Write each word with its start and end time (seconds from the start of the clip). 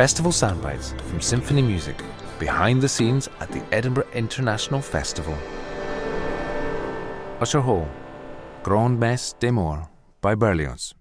Festival 0.00 0.32
Soundbites 0.32 0.98
from 1.02 1.20
Symphony 1.20 1.60
Music, 1.60 2.02
behind 2.38 2.80
the 2.80 2.88
scenes 2.88 3.28
at 3.40 3.50
the 3.52 3.62
Edinburgh 3.70 4.08
International 4.14 4.80
Festival. 4.80 5.36
Usher 7.38 7.60
Hall, 7.60 7.86
Grand 8.62 8.98
Messe 8.98 9.34
des 9.34 9.50
Morts 9.50 9.88
by 10.22 10.34
Berlioz. 10.34 10.94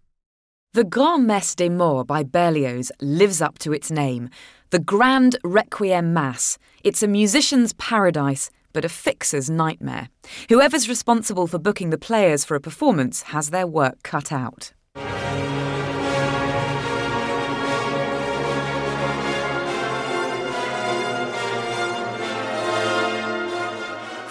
The 0.73 0.83
Grand 0.83 1.25
Messe 1.25 1.55
des 1.55 1.69
Morts 1.69 2.07
by 2.07 2.23
Berlioz 2.23 2.91
lives 2.99 3.41
up 3.41 3.57
to 3.59 3.71
its 3.71 3.89
name. 3.89 4.29
The 4.71 4.79
Grand 4.79 5.37
Requiem 5.45 6.13
Mass. 6.13 6.57
It's 6.83 7.01
a 7.01 7.07
musician's 7.07 7.71
paradise, 7.71 8.51
but 8.73 8.83
a 8.83 8.89
fixer's 8.89 9.49
nightmare. 9.49 10.09
Whoever's 10.49 10.89
responsible 10.89 11.47
for 11.47 11.57
booking 11.57 11.89
the 11.89 11.97
players 11.97 12.43
for 12.43 12.55
a 12.55 12.59
performance 12.59 13.21
has 13.31 13.51
their 13.51 13.65
work 13.65 14.03
cut 14.03 14.33
out. 14.33 14.73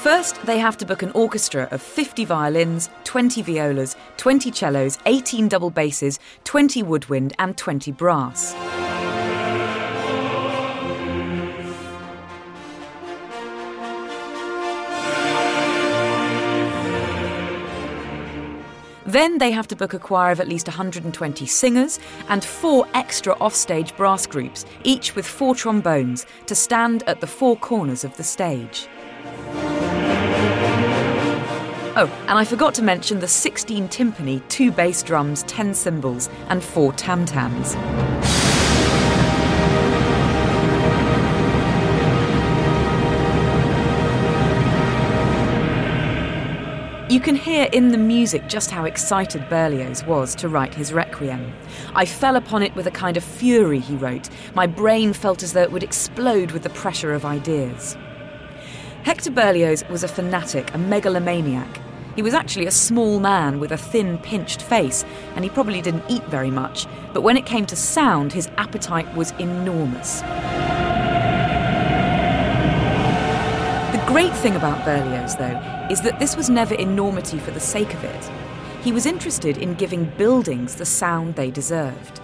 First, 0.09 0.41
they 0.47 0.59
have 0.59 0.79
to 0.79 0.87
book 0.87 1.03
an 1.03 1.11
orchestra 1.11 1.69
of 1.71 1.83
50 1.83 2.25
violins, 2.25 2.89
20 3.05 3.43
violas, 3.43 3.95
20 4.17 4.51
cellos, 4.53 4.97
18 5.05 5.49
double 5.49 5.69
basses, 5.69 6.19
20 6.45 6.83
woodwind, 6.83 7.35
and 7.39 7.59
20 7.59 7.93
brass. 7.93 8.55
Then 19.05 19.37
they 19.37 19.51
have 19.51 19.69
to 19.69 19.77
book 19.77 19.93
a 19.93 19.99
choir 19.99 20.33
of 20.33 20.41
at 20.41 20.49
least 20.49 20.69
120 20.69 21.45
singers 21.45 22.01
and 22.31 22.43
four 22.43 22.89
extra 22.95 23.35
offstage 23.35 23.95
brass 23.95 24.27
groups, 24.27 24.65
each 24.85 25.15
with 25.15 25.27
four 25.27 25.55
trombones, 25.55 26.25
to 26.47 26.55
stand 26.55 27.03
at 27.03 27.21
the 27.21 27.27
four 27.27 27.59
corners 27.59 28.05
of 28.05 28.17
the 28.17 28.25
stage. 28.25 28.89
Oh, 32.01 32.07
and 32.29 32.39
I 32.39 32.45
forgot 32.45 32.75
to 32.75 32.83
mention 32.83 33.19
the 33.19 33.27
16 33.27 33.89
timpani, 33.89 34.49
two 34.49 34.71
bass 34.71 35.03
drums, 35.03 35.43
10 35.49 35.75
cymbals, 35.75 36.31
and 36.49 36.63
four 36.63 36.93
tam 36.93 37.27
tams. 37.27 37.75
You 47.13 47.19
can 47.19 47.35
hear 47.35 47.69
in 47.73 47.89
the 47.89 47.99
music 47.99 48.47
just 48.47 48.71
how 48.71 48.85
excited 48.85 49.49
Berlioz 49.49 50.05
was 50.05 50.37
to 50.37 50.49
write 50.49 50.75
his 50.75 50.93
Requiem. 50.93 51.53
I 51.97 52.05
fell 52.05 52.37
upon 52.37 52.63
it 52.63 52.77
with 52.77 52.87
a 52.87 52.93
kind 52.93 53.17
of 53.17 53.25
fury, 53.25 53.81
he 53.81 53.97
wrote. 53.97 54.29
My 54.55 54.69
brain 54.69 55.13
felt 55.13 55.43
as 55.43 55.53
though 55.53 55.63
it 55.63 55.73
would 55.73 55.83
explode 55.83 56.53
with 56.53 56.63
the 56.63 56.71
pressure 56.71 57.13
of 57.13 57.25
ideas. 57.25 57.99
Hector 59.03 59.33
Berlioz 59.33 59.83
was 59.89 60.05
a 60.05 60.09
fanatic, 60.09 60.73
a 60.75 60.79
megalomaniac. 60.79 61.88
He 62.19 62.23
was 62.23 62.35
actually 62.35 62.67
a 62.67 62.73
small 62.73 63.21
man 63.21 63.61
with 63.61 63.71
a 63.71 63.77
thin, 63.77 64.19
pinched 64.19 64.61
face, 64.61 65.05
and 65.37 65.45
he 65.45 65.51
probably 65.51 65.81
didn't 65.81 66.03
eat 66.09 66.25
very 66.25 66.51
much, 66.51 66.89
but 67.13 67.21
when 67.21 67.37
it 67.37 67.47
came 67.47 67.65
to 67.67 67.77
sound, 67.77 68.33
his 68.33 68.49
appetite 68.57 69.07
was 69.15 69.31
enormous. 69.39 70.21
The 73.93 74.05
great 74.09 74.35
thing 74.35 74.57
about 74.57 74.85
Berlioz, 74.85 75.37
though, 75.37 75.87
is 75.89 76.01
that 76.01 76.19
this 76.19 76.37
was 76.37 76.51
never 76.51 76.75
enormity 76.75 77.39
for 77.39 77.53
the 77.53 77.61
sake 77.61 77.95
of 77.95 78.03
it. 78.03 78.31
He 78.83 78.91
was 78.91 79.07
interested 79.07 79.57
in 79.57 79.75
giving 79.75 80.07
buildings 80.19 80.75
the 80.75 80.87
sound 80.87 81.37
they 81.37 81.53
deserved. 81.53 82.21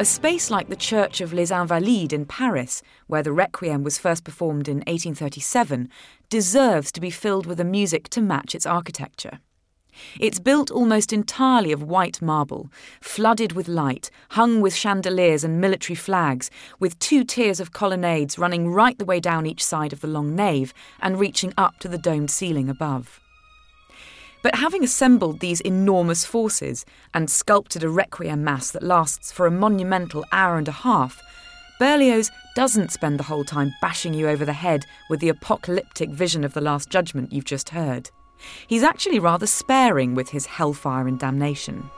A 0.00 0.04
space 0.04 0.50
like 0.50 0.68
the 0.68 0.74
Church 0.74 1.20
of 1.20 1.32
Les 1.32 1.52
Invalides 1.52 2.12
in 2.12 2.26
Paris, 2.26 2.82
where 3.06 3.22
the 3.22 3.32
Requiem 3.32 3.84
was 3.84 3.96
first 3.96 4.24
performed 4.24 4.66
in 4.66 4.78
1837, 4.78 5.88
deserves 6.28 6.90
to 6.90 7.00
be 7.00 7.10
filled 7.10 7.46
with 7.46 7.60
a 7.60 7.64
music 7.64 8.08
to 8.08 8.20
match 8.20 8.56
its 8.56 8.66
architecture. 8.66 9.38
It's 10.18 10.40
built 10.40 10.72
almost 10.72 11.12
entirely 11.12 11.70
of 11.70 11.84
white 11.84 12.20
marble, 12.20 12.72
flooded 13.00 13.52
with 13.52 13.68
light, 13.68 14.10
hung 14.30 14.60
with 14.60 14.74
chandeliers 14.74 15.44
and 15.44 15.60
military 15.60 15.94
flags, 15.94 16.50
with 16.80 16.98
two 16.98 17.22
tiers 17.22 17.60
of 17.60 17.70
colonnades 17.70 18.36
running 18.36 18.66
right 18.66 18.98
the 18.98 19.04
way 19.04 19.20
down 19.20 19.46
each 19.46 19.64
side 19.64 19.92
of 19.92 20.00
the 20.00 20.08
long 20.08 20.34
nave 20.34 20.74
and 21.00 21.20
reaching 21.20 21.54
up 21.56 21.78
to 21.78 21.86
the 21.86 21.98
domed 21.98 22.32
ceiling 22.32 22.68
above. 22.68 23.20
But 24.44 24.56
having 24.56 24.84
assembled 24.84 25.40
these 25.40 25.62
enormous 25.62 26.26
forces 26.26 26.84
and 27.14 27.30
sculpted 27.30 27.82
a 27.82 27.88
requiem 27.88 28.44
mass 28.44 28.70
that 28.72 28.82
lasts 28.82 29.32
for 29.32 29.46
a 29.46 29.50
monumental 29.50 30.26
hour 30.32 30.58
and 30.58 30.68
a 30.68 30.72
half, 30.72 31.22
Berlioz 31.80 32.30
doesn't 32.54 32.92
spend 32.92 33.18
the 33.18 33.24
whole 33.24 33.44
time 33.44 33.72
bashing 33.80 34.12
you 34.12 34.28
over 34.28 34.44
the 34.44 34.52
head 34.52 34.84
with 35.08 35.20
the 35.20 35.30
apocalyptic 35.30 36.10
vision 36.10 36.44
of 36.44 36.52
the 36.52 36.60
Last 36.60 36.90
Judgment 36.90 37.32
you've 37.32 37.46
just 37.46 37.70
heard. 37.70 38.10
He's 38.66 38.82
actually 38.82 39.18
rather 39.18 39.46
sparing 39.46 40.14
with 40.14 40.28
his 40.28 40.44
hellfire 40.44 41.08
and 41.08 41.18
damnation. 41.18 41.90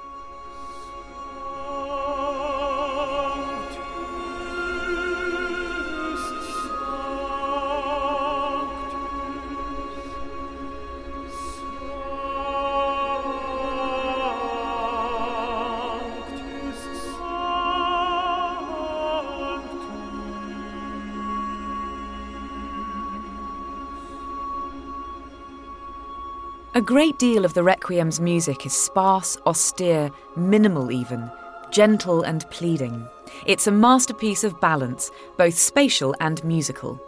A 26.77 26.81
great 26.83 27.19
deal 27.19 27.47
of 27.47 27.55
the 27.55 27.63
Requiem's 27.65 28.21
music 28.21 28.67
is 28.67 28.75
sparse, 28.75 29.39
austere, 29.47 30.11
minimal 30.37 30.93
even, 30.93 31.31
gentle 31.71 32.21
and 32.21 32.45
pleading. 32.51 33.09
It's 33.47 33.67
a 33.67 33.73
masterpiece 33.73 34.45
of 34.45 34.61
balance, 34.61 35.11
both 35.39 35.55
spatial 35.55 36.15
and 36.21 36.45
musical. 36.45 37.01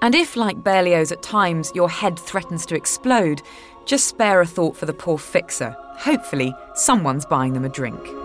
And 0.00 0.14
if, 0.14 0.34
like 0.34 0.64
Berlioz 0.64 1.12
at 1.12 1.20
times, 1.20 1.72
your 1.74 1.90
head 1.90 2.18
threatens 2.18 2.64
to 2.64 2.74
explode, 2.74 3.42
just 3.84 4.06
spare 4.06 4.40
a 4.40 4.46
thought 4.46 4.78
for 4.78 4.86
the 4.86 4.94
poor 4.94 5.18
fixer. 5.18 5.76
Hopefully, 5.98 6.54
someone's 6.72 7.26
buying 7.26 7.52
them 7.52 7.66
a 7.66 7.68
drink. 7.68 8.15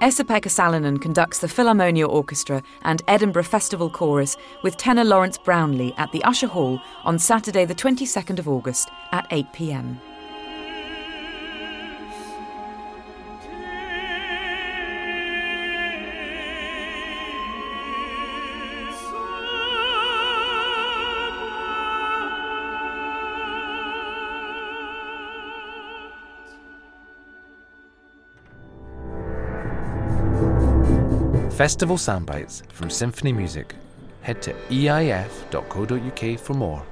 Esa-Pekka 0.00 0.48
Salonen 0.48 0.98
conducts 0.98 1.40
the 1.40 1.46
Philharmonia 1.46 2.08
Orchestra 2.08 2.62
and 2.82 3.02
Edinburgh 3.06 3.42
Festival 3.42 3.90
Chorus 3.90 4.38
with 4.62 4.78
tenor 4.78 5.04
Lawrence 5.04 5.36
Brownlee 5.36 5.92
at 5.98 6.10
the 6.10 6.24
Usher 6.24 6.46
Hall 6.46 6.80
on 7.04 7.18
Saturday, 7.18 7.66
the 7.66 7.74
22nd 7.74 8.38
of 8.38 8.48
August 8.48 8.88
at 9.12 9.26
8 9.30 9.52
pm. 9.52 10.00
Festival 31.50 31.96
Soundbites 31.96 32.62
from 32.72 32.88
Symphony 32.88 33.32
Music. 33.32 33.74
Head 34.22 34.40
to 34.42 34.52
eif.co.uk 34.70 36.38
for 36.40 36.54
more. 36.54 36.82